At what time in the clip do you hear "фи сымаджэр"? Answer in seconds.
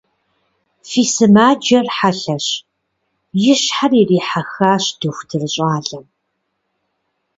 0.89-1.87